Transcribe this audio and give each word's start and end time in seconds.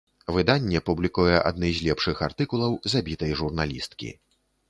Выданне 0.35 0.79
публікуе 0.87 1.35
адны 1.49 1.69
з 1.79 1.83
лепшых 1.89 2.23
артыкулаў 2.29 2.71
забітай 2.93 3.31
журналісткі. 3.43 4.09